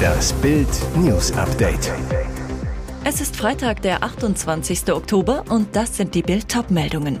[0.00, 1.92] Das Bild News Update.
[3.04, 4.92] Es ist Freitag, der 28.
[4.92, 7.18] Oktober und das sind die Bild meldungen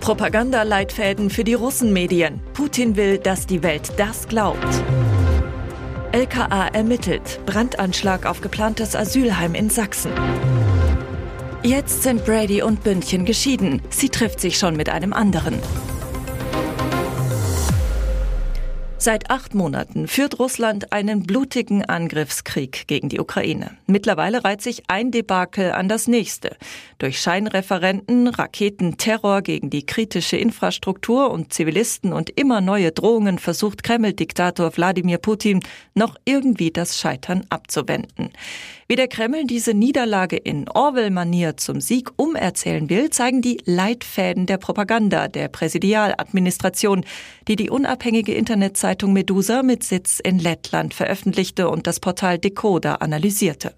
[0.00, 2.40] Propagandaleitfäden für die Russenmedien.
[2.52, 4.68] Putin will, dass die Welt das glaubt.
[6.12, 7.40] LKA ermittelt.
[7.46, 10.12] Brandanschlag auf geplantes Asylheim in Sachsen.
[11.62, 13.80] Jetzt sind Brady und Bündchen geschieden.
[13.88, 15.58] Sie trifft sich schon mit einem anderen.
[19.04, 23.76] Seit acht Monaten führt Russland einen blutigen Angriffskrieg gegen die Ukraine.
[23.86, 26.56] Mittlerweile reiht sich ein Debakel an das nächste.
[26.96, 34.74] Durch Scheinreferenten, Raketenterror gegen die kritische Infrastruktur und Zivilisten und immer neue Drohungen versucht Kreml-Diktator
[34.74, 35.60] Wladimir Putin
[35.94, 38.30] noch irgendwie das Scheitern abzuwenden.
[38.86, 44.58] Wie der Kreml diese Niederlage in Orwell-Manier zum Sieg umerzählen will, zeigen die Leitfäden der
[44.58, 47.04] Propaganda der Präsidialadministration,
[47.48, 48.34] die die unabhängige
[48.94, 53.74] Internetzeitung Medusa mit Sitz in Lettland veröffentlichte und das Portal Decoder analysierte.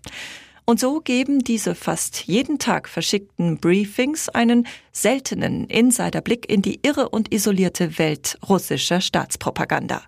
[0.66, 7.08] Und so geben diese fast jeden Tag verschickten Briefings einen seltenen Insiderblick in die irre
[7.08, 10.02] und isolierte Welt russischer Staatspropaganda.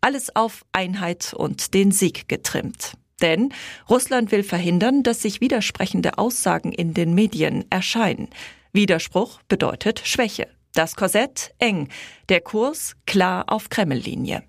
[0.00, 2.94] Alles auf Einheit und den Sieg getrimmt.
[3.22, 3.52] Denn
[3.88, 8.28] Russland will verhindern, dass sich widersprechende Aussagen in den Medien erscheinen.
[8.72, 10.48] Widerspruch bedeutet Schwäche.
[10.74, 11.88] Das Korsett eng,
[12.28, 14.44] der Kurs klar auf Kremllinie.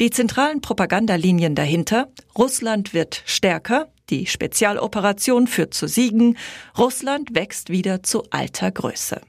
[0.00, 6.38] Die zentralen Propagandalinien dahinter Russland wird stärker, die Spezialoperation führt zu Siegen,
[6.78, 9.20] Russland wächst wieder zu alter Größe.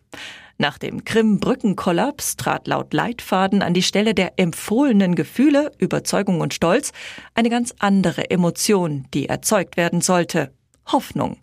[0.57, 6.91] Nach dem Krim-Brückenkollaps trat laut Leitfaden an die Stelle der empfohlenen Gefühle, Überzeugung und Stolz
[7.33, 10.51] eine ganz andere Emotion, die erzeugt werden sollte.
[10.85, 11.37] Hoffnung.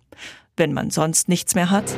[0.56, 1.94] Wenn man sonst nichts mehr hat.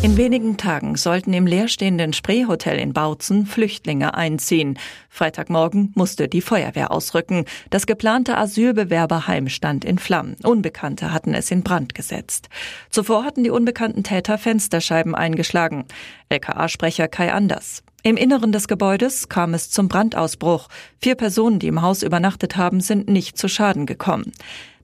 [0.00, 4.78] In wenigen Tagen sollten im leerstehenden Spreehotel in Bautzen Flüchtlinge einziehen.
[5.08, 7.46] Freitagmorgen musste die Feuerwehr ausrücken.
[7.70, 10.36] Das geplante Asylbewerberheim stand in Flammen.
[10.44, 12.48] Unbekannte hatten es in Brand gesetzt.
[12.90, 15.84] Zuvor hatten die unbekannten Täter Fensterscheiben eingeschlagen.
[16.28, 17.82] LKA-Sprecher Kai Anders.
[18.04, 20.68] Im Inneren des Gebäudes kam es zum Brandausbruch.
[21.00, 24.32] Vier Personen, die im Haus übernachtet haben, sind nicht zu Schaden gekommen.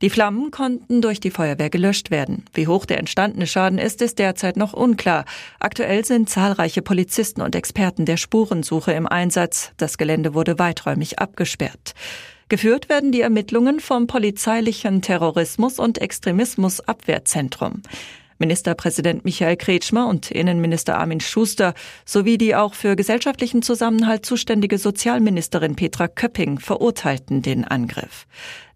[0.02, 2.44] Die Flammen konnten durch die Feuerwehr gelöscht werden.
[2.52, 5.24] Wie hoch der entstandene Schaden ist, ist derzeit noch unklar.
[5.60, 9.70] Aktuell sind zahlreiche Polizisten und Experten der Spurensuche im Einsatz.
[9.76, 11.94] Das Gelände wurde weiträumig abgesperrt.
[12.48, 17.82] Geführt werden die Ermittlungen vom polizeilichen Terrorismus- und Extremismusabwehrzentrum.
[18.38, 21.74] Ministerpräsident Michael Kretschmer und Innenminister Armin Schuster
[22.04, 28.26] sowie die auch für gesellschaftlichen Zusammenhalt zuständige Sozialministerin Petra Köpping verurteilten den Angriff.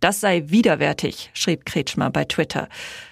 [0.00, 2.69] Das sei widerwärtig, schrieb Kretschmer bei Twitter.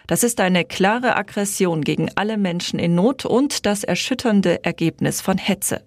[0.07, 5.39] Das ist eine klare Aggression gegen alle Menschen in Not und das erschütternde Ergebnis von
[5.39, 5.83] Hetze.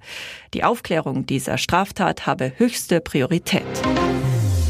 [0.54, 3.64] Die Aufklärung dieser Straftat habe höchste Priorität.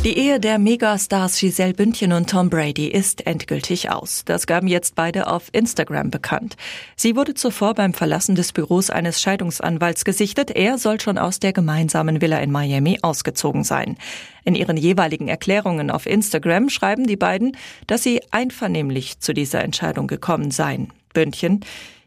[0.05, 4.23] Die Ehe der Megastars Giselle Bündchen und Tom Brady ist endgültig aus.
[4.23, 6.55] Das gaben jetzt beide auf Instagram bekannt.
[6.95, 10.51] Sie wurde zuvor beim Verlassen des Büros eines Scheidungsanwalts gesichtet.
[10.51, 13.97] Er soll schon aus der gemeinsamen Villa in Miami ausgezogen sein.
[14.45, 20.07] In ihren jeweiligen Erklärungen auf Instagram schreiben die beiden, dass sie einvernehmlich zu dieser Entscheidung
[20.07, 20.93] gekommen seien.
[21.13, 21.61] Bündchen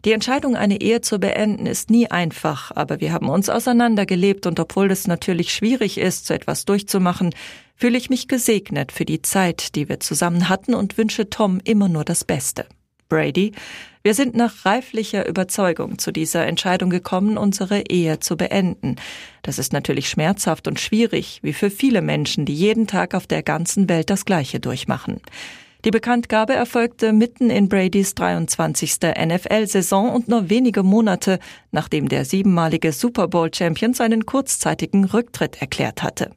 [0.05, 4.59] die Entscheidung, eine Ehe zu beenden, ist nie einfach, aber wir haben uns auseinandergelebt und
[4.59, 7.33] obwohl es natürlich schwierig ist, so etwas durchzumachen,
[7.77, 11.89] fühle ich mich gesegnet für die Zeit, die wir zusammen hatten und wünsche Tom immer
[11.89, 12.67] nur das Beste.
[13.09, 13.53] Brady,
[14.03, 18.97] wir sind nach reiflicher Überzeugung zu dieser Entscheidung gekommen, unsere Ehe zu beenden.
[19.43, 23.45] Das ist natürlich schmerzhaft und schwierig, wie für viele Menschen, die jeden Tag auf der
[23.45, 25.21] ganzen Welt das Gleiche durchmachen.
[25.85, 28.99] Die Bekanntgabe erfolgte mitten in Bradys 23.
[29.19, 31.41] NFL-Saison und nur wenige Monate,
[31.73, 36.31] nachdem der siebenmalige Super Bowl-Champion seinen kurzzeitigen Rücktritt erklärt hatte.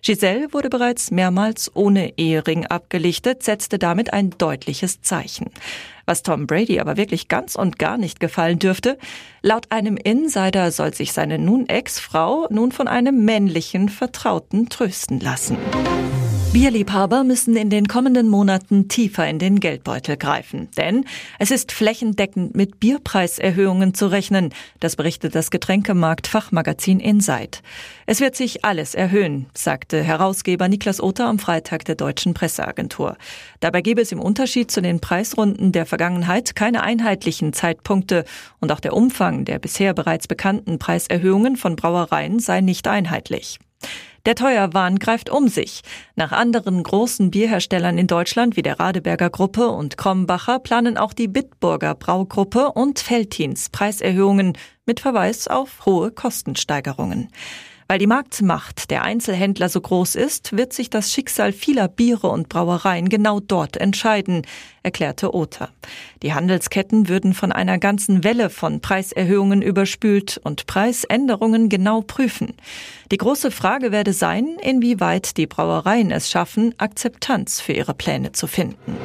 [0.00, 5.50] Giselle wurde bereits mehrmals ohne Ehering abgelichtet, setzte damit ein deutliches Zeichen.
[6.06, 8.96] Was Tom Brady aber wirklich ganz und gar nicht gefallen dürfte,
[9.42, 15.56] laut einem Insider soll sich seine nun Ex-Frau nun von einem männlichen Vertrauten trösten lassen.
[16.54, 21.04] Bierliebhaber müssen in den kommenden Monaten tiefer in den Geldbeutel greifen, denn
[21.40, 27.60] es ist flächendeckend mit Bierpreiserhöhungen zu rechnen, das berichtet das Getränkemarkt-Fachmagazin Insight.
[28.06, 33.16] Es wird sich alles erhöhen, sagte Herausgeber Niklas Otter am Freitag der Deutschen Presseagentur.
[33.58, 38.24] Dabei gebe es im Unterschied zu den Preisrunden der Vergangenheit keine einheitlichen Zeitpunkte
[38.60, 43.58] und auch der Umfang der bisher bereits bekannten Preiserhöhungen von Brauereien sei nicht einheitlich.
[44.26, 45.82] Der Teuerwahn greift um sich.
[46.16, 51.28] Nach anderen großen Bierherstellern in Deutschland wie der Radeberger Gruppe und Krombacher planen auch die
[51.28, 57.28] Bitburger Braugruppe und Feltins Preiserhöhungen mit Verweis auf hohe Kostensteigerungen.
[57.86, 62.48] Weil die Marktmacht der Einzelhändler so groß ist, wird sich das Schicksal vieler Biere und
[62.48, 64.42] Brauereien genau dort entscheiden,
[64.82, 65.68] erklärte Ota.
[66.22, 72.54] Die Handelsketten würden von einer ganzen Welle von Preiserhöhungen überspült und Preisänderungen genau prüfen.
[73.10, 78.46] Die große Frage werde sein, inwieweit die Brauereien es schaffen, Akzeptanz für ihre Pläne zu
[78.46, 78.96] finden.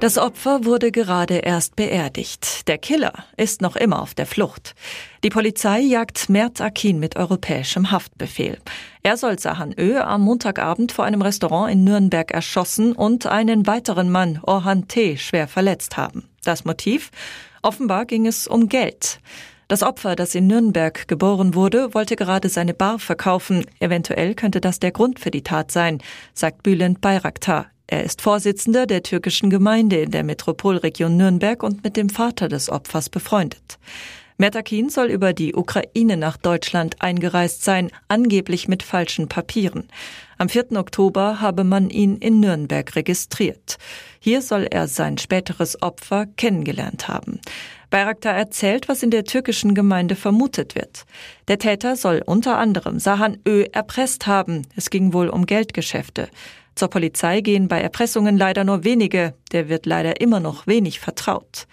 [0.00, 2.68] Das Opfer wurde gerade erst beerdigt.
[2.68, 4.74] Der Killer ist noch immer auf der Flucht.
[5.22, 8.58] Die Polizei jagt Mert Akin mit europäischem Haftbefehl.
[9.02, 14.10] Er soll Sahan Ö am Montagabend vor einem Restaurant in Nürnberg erschossen und einen weiteren
[14.10, 16.28] Mann, Orhan T., schwer verletzt haben.
[16.44, 17.10] Das Motiv?
[17.62, 19.20] Offenbar ging es um Geld.
[19.68, 23.64] Das Opfer, das in Nürnberg geboren wurde, wollte gerade seine Bar verkaufen.
[23.80, 26.02] Eventuell könnte das der Grund für die Tat sein,
[26.34, 27.66] sagt Bülent Bayraktar.
[27.86, 32.70] Er ist Vorsitzender der türkischen Gemeinde in der Metropolregion Nürnberg und mit dem Vater des
[32.70, 33.78] Opfers befreundet.
[34.36, 39.88] Mertakin soll über die Ukraine nach Deutschland eingereist sein, angeblich mit falschen Papieren.
[40.38, 40.72] Am 4.
[40.72, 43.78] Oktober habe man ihn in Nürnberg registriert.
[44.18, 47.40] Hier soll er sein späteres Opfer kennengelernt haben.
[47.90, 51.04] Bayraktar erzählt, was in der türkischen Gemeinde vermutet wird.
[51.46, 54.62] Der Täter soll unter anderem Sahan Ö erpresst haben.
[54.74, 56.28] Es ging wohl um Geldgeschäfte.
[56.74, 61.66] Zur Polizei gehen bei Erpressungen leider nur wenige, der wird leider immer noch wenig vertraut.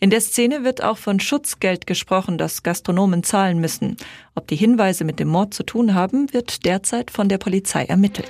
[0.00, 3.96] In der Szene wird auch von Schutzgeld gesprochen, das Gastronomen zahlen müssen.
[4.34, 8.28] Ob die Hinweise mit dem Mord zu tun haben, wird derzeit von der Polizei ermittelt.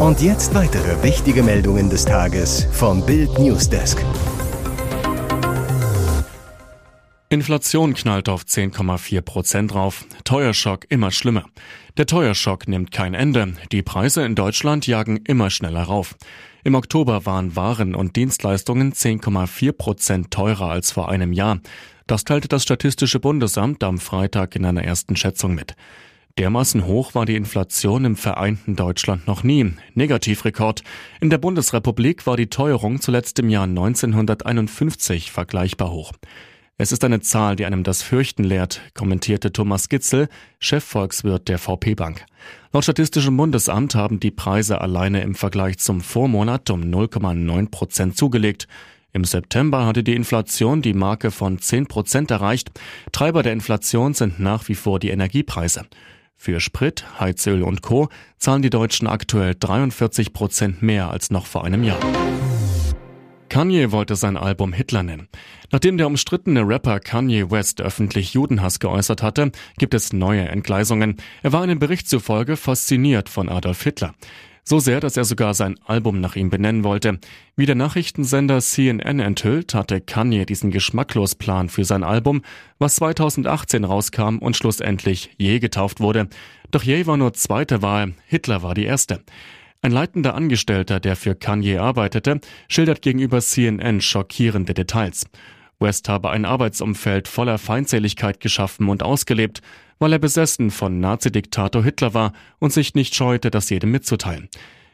[0.00, 4.02] Und jetzt weitere wichtige Meldungen des Tages vom Bild Newsdesk.
[7.32, 10.04] Inflation knallt auf 10,4 Prozent drauf.
[10.24, 11.44] Teuerschock immer schlimmer.
[11.96, 13.54] Der Teuerschock nimmt kein Ende.
[13.70, 16.16] Die Preise in Deutschland jagen immer schneller rauf.
[16.64, 21.60] Im Oktober waren Waren und Dienstleistungen 10,4 Prozent teurer als vor einem Jahr.
[22.08, 25.76] Das teilte das Statistische Bundesamt am Freitag in einer ersten Schätzung mit.
[26.36, 29.72] Dermaßen hoch war die Inflation im vereinten Deutschland noch nie.
[29.94, 30.82] Negativrekord.
[31.20, 36.10] In der Bundesrepublik war die Teuerung zuletzt im Jahr 1951 vergleichbar hoch.
[36.82, 40.30] Es ist eine Zahl, die einem das Fürchten lehrt, kommentierte Thomas Gitzel,
[40.60, 42.24] Chefvolkswirt der VP Bank.
[42.72, 48.66] Laut Statistischem Bundesamt haben die Preise alleine im Vergleich zum Vormonat um 0,9 Prozent zugelegt.
[49.12, 52.70] Im September hatte die Inflation die Marke von 10 Prozent erreicht.
[53.12, 55.84] Treiber der Inflation sind nach wie vor die Energiepreise.
[56.34, 58.08] Für Sprit, Heizöl und Co.
[58.38, 62.00] zahlen die Deutschen aktuell 43 Prozent mehr als noch vor einem Jahr.
[63.50, 65.28] Kanye wollte sein Album Hitler nennen.
[65.72, 71.16] Nachdem der umstrittene Rapper Kanye West öffentlich Judenhass geäußert hatte, gibt es neue Entgleisungen.
[71.42, 74.14] Er war einem Bericht zufolge fasziniert von Adolf Hitler.
[74.62, 77.18] So sehr, dass er sogar sein Album nach ihm benennen wollte.
[77.56, 82.42] Wie der Nachrichtensender CNN enthüllt, hatte Kanye diesen geschmacklos Plan für sein Album,
[82.78, 86.28] was 2018 rauskam und schlussendlich Je getauft wurde.
[86.70, 89.24] Doch Je war nur zweite Wahl, Hitler war die erste.
[89.82, 95.24] Ein leitender Angestellter, der für Kanye arbeitete, schildert gegenüber CNN schockierende Details.
[95.78, 99.62] West habe ein Arbeitsumfeld voller Feindseligkeit geschaffen und ausgelebt,
[99.98, 104.50] weil er besessen von Nazi-Diktator Hitler war und sich nicht scheute, das jedem mitzuteilen.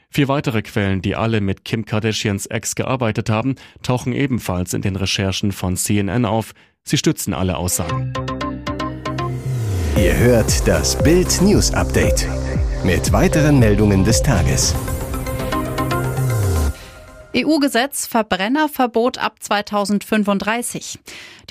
[0.08, 4.94] Vier weitere Quellen, die alle mit Kim Kardashians Ex gearbeitet haben, tauchen ebenfalls in den
[4.94, 6.52] Recherchen von CNN auf.
[6.84, 8.12] Sie stützen alle Aussagen.
[9.96, 12.28] Ihr hört das Bild News Update
[12.86, 14.74] mit weiteren Meldungen des Tages.
[17.36, 20.98] EU-Gesetz Verbrennerverbot ab 2035.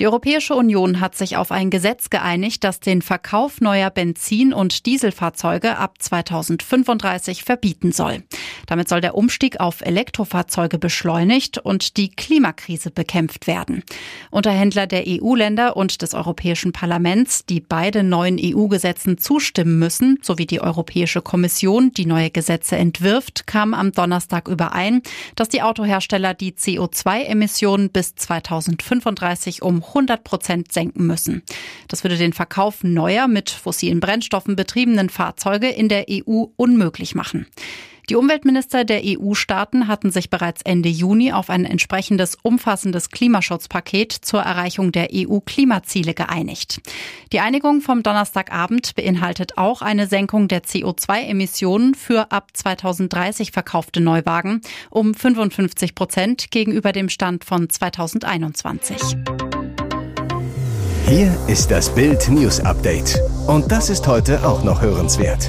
[0.00, 4.84] Die Europäische Union hat sich auf ein Gesetz geeinigt, das den Verkauf neuer Benzin- und
[4.84, 8.24] Dieselfahrzeuge ab 2035 verbieten soll.
[8.66, 13.84] Damit soll der Umstieg auf Elektrofahrzeuge beschleunigt und die Klimakrise bekämpft werden.
[14.30, 20.60] Unterhändler der EU-Länder und des Europäischen Parlaments, die beide neuen EU-Gesetzen zustimmen müssen, sowie die
[20.60, 25.00] Europäische Kommission, die neue Gesetze entwirft, kamen am Donnerstag überein,
[25.36, 31.42] dass die Autohersteller die CO2-Emissionen bis 2035 um 100 Prozent senken müssen.
[31.88, 37.46] Das würde den Verkauf neuer mit fossilen Brennstoffen betriebenen Fahrzeuge in der EU unmöglich machen.
[38.08, 44.42] Die Umweltminister der EU-Staaten hatten sich bereits Ende Juni auf ein entsprechendes umfassendes Klimaschutzpaket zur
[44.42, 46.80] Erreichung der EU-Klimaziele geeinigt.
[47.32, 54.60] Die Einigung vom Donnerstagabend beinhaltet auch eine Senkung der CO2-Emissionen für ab 2030 verkaufte Neuwagen
[54.90, 59.16] um 55 Prozent gegenüber dem Stand von 2021.
[61.08, 63.20] Hier ist das Bild News Update.
[63.48, 65.48] Und das ist heute auch noch hörenswert.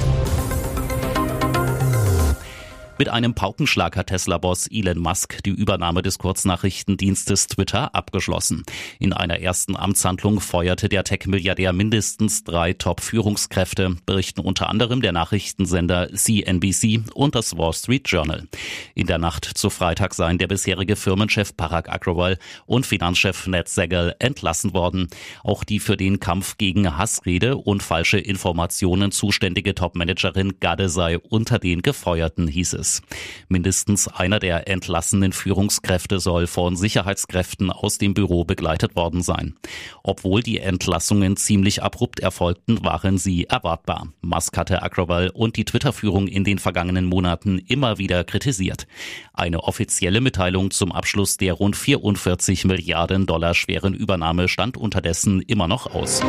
[2.98, 8.64] Mit einem Paukenschlag hat Tesla-Boss Elon Musk die Übernahme des Kurznachrichtendienstes Twitter abgeschlossen.
[8.98, 16.08] In einer ersten Amtshandlung feuerte der Tech-Milliardär mindestens drei Top-Führungskräfte, berichten unter anderem der Nachrichtensender
[16.12, 18.48] CNBC und das Wall Street Journal.
[18.96, 22.36] In der Nacht zu Freitag seien der bisherige Firmenchef Parag Agrawal
[22.66, 25.06] und Finanzchef Ned Segal entlassen worden.
[25.44, 31.60] Auch die für den Kampf gegen Hassrede und falsche Informationen zuständige Topmanagerin Gade sei unter
[31.60, 32.87] den Gefeuerten, hieß es.
[32.88, 33.02] Landes.
[33.48, 39.54] Mindestens einer der entlassenen Führungskräfte soll von Sicherheitskräften aus dem Büro begleitet worden sein.
[40.02, 44.08] Obwohl die Entlassungen ziemlich abrupt erfolgten, waren sie erwartbar.
[44.20, 48.86] Musk hatte Agrawal und die Twitter-Führung in den vergangenen Monaten immer wieder kritisiert.
[49.32, 55.68] Eine offizielle Mitteilung zum Abschluss der rund 44 Milliarden Dollar schweren Übernahme stand unterdessen immer
[55.68, 56.20] noch aus.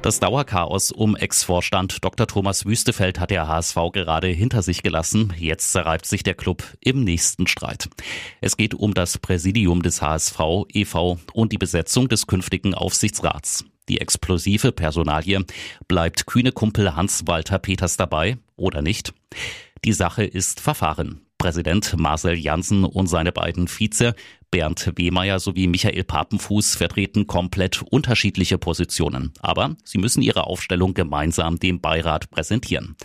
[0.00, 2.28] Das Dauerchaos um Ex-Vorstand Dr.
[2.28, 5.34] Thomas Wüstefeld hat der HSV gerade hinter sich gelassen.
[5.36, 7.88] Jetzt zerreibt sich der Club im nächsten Streit.
[8.40, 10.38] Es geht um das Präsidium des HSV
[10.72, 11.18] e.V.
[11.32, 13.64] und die Besetzung des künftigen Aufsichtsrats.
[13.88, 15.44] Die explosive Personalie
[15.88, 19.12] bleibt kühne Kumpel Hans-Walter Peters dabei oder nicht?
[19.84, 21.27] Die Sache ist Verfahren.
[21.38, 24.14] Präsident Marcel Janssen und seine beiden Vize
[24.50, 29.32] Bernd Wehmeier sowie Michael Papenfuß vertreten komplett unterschiedliche Positionen.
[29.40, 32.96] Aber sie müssen ihre Aufstellung gemeinsam dem Beirat präsentieren.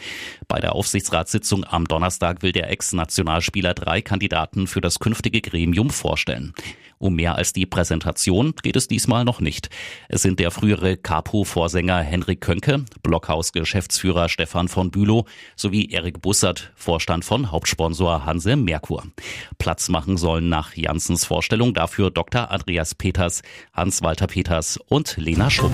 [0.48, 6.54] Bei der Aufsichtsratssitzung am Donnerstag will der Ex-Nationalspieler drei Kandidaten für das künftige Gremium vorstellen.
[7.04, 9.70] Um mehr als die Präsentation geht es diesmal noch nicht.
[10.08, 15.26] Es sind der frühere Capo-Vorsänger Henrik Könke, Blockhaus-Geschäftsführer Stefan von Bülow
[15.58, 19.04] sowie Erik Bussert, Vorstand von Hauptsponsor Hanse Merkur.
[19.58, 22.50] Platz machen sollen nach Janssens Vorstellung dafür Dr.
[22.52, 23.42] Andreas Peters,
[23.74, 25.74] Hans-Walter Peters und Lena Schumm.